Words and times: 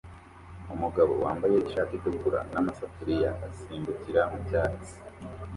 Umugabo 0.73 1.13
wambaye 1.23 1.55
ishati 1.57 1.93
itukura 1.95 2.39
n'amasafuriya 2.51 3.29
asimbukira 3.47 4.21
mu 4.31 4.39
cyatsi 4.47 4.93